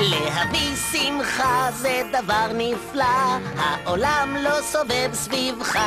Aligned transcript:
להביא 0.00 0.76
שמחה 0.92 1.68
זה 1.72 2.02
דבר 2.12 2.46
נפלא, 2.54 3.38
העולם 3.58 4.36
לא 4.40 4.60
סובב 4.62 5.10
סביבך. 5.12 5.78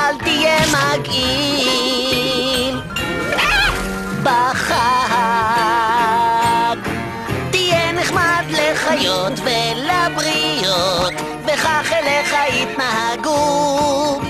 אל 0.00 0.18
תהיה 0.18 0.58
מגעיל 0.66 2.80
בחג. 4.22 4.76
תהיה 7.50 7.92
נחמד 7.92 8.44
לחיות 8.48 9.32
ולבריות, 9.44 11.12
וכך 11.46 11.92
אליך 11.92 12.34
יתנהגו. 12.52 14.20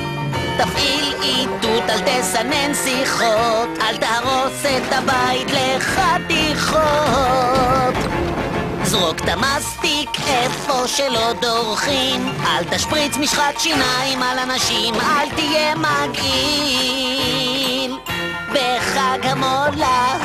תפעיל 0.59 1.15
איתות, 1.23 1.90
אל 1.90 2.01
תסנן 2.01 2.74
שיחות, 2.74 3.68
אל 3.80 3.96
תהרוס 3.96 4.66
את 4.66 4.92
הבית 4.92 5.51
לחתיכות. 5.51 7.59
זרוק 9.00 9.20
את 9.20 9.28
המסטיק 9.28 10.10
איפה 10.27 10.88
שלא 10.88 11.32
דורכים, 11.32 12.32
אל 12.45 12.64
תשפריץ 12.64 13.16
משחת 13.16 13.59
שיניים 13.59 14.23
על 14.23 14.38
אנשים, 14.38 14.95
אל 14.95 15.30
תהיה 15.36 15.74
מגעיל 15.74 17.10
בחג 18.52 19.18
המולד. 19.23 20.20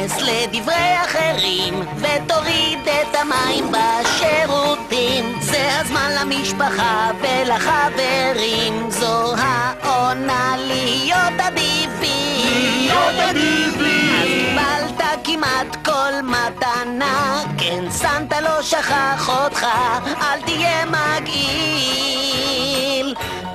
תיכנס 0.00 0.22
לדברי 0.22 1.04
אחרים 1.04 1.82
ותוריד 1.96 2.78
את 2.84 3.16
המים 3.16 3.72
בשירותים. 3.72 5.38
זה 5.40 5.78
הזמן 5.80 6.12
למשפחה 6.20 7.10
ולחברים. 7.20 8.90
זו 8.90 9.34
העונה 9.36 10.54
להיות 10.58 11.40
אדיבים. 11.40 12.50
להיות 12.76 13.14
אדיבים. 13.30 14.56
קיבלת 14.56 15.02
כמעט 15.24 15.76
כל 15.84 16.12
מתנה. 16.22 17.42
כן 17.58 17.90
סנטה 17.90 18.40
לא 18.40 18.62
שכח 18.62 19.28
אותך 19.28 19.66
אל 20.22 20.40
תהיה 20.44 20.86
מגעיל. 20.86 22.34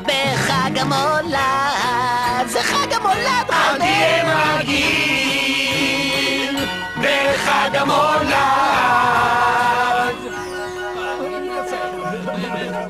בחג 0.01 0.77
המולד 0.77 2.47
זה 2.47 2.63
חג 2.63 2.93
המולד 2.93 3.49
אל 3.49 3.77
תהיה 3.77 4.23
מגעיל 4.23 5.14